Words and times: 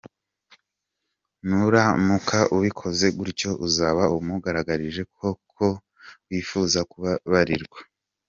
Nuramuka 1.47 2.37
ubikoze 2.55 3.07
gutyo 3.17 3.49
uzaba 3.67 4.03
umugaragarije 4.17 5.01
ko 5.15 5.27
koko 5.39 5.67
wifuza 6.27 6.79
kubabarirwa. 6.91 7.79